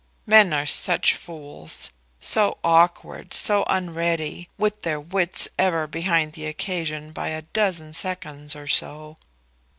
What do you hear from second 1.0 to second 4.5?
fools; so awkward, so unready,